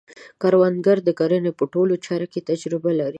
[0.41, 3.09] کروندګر د کرنې په ټولو چارو کې تجربه لري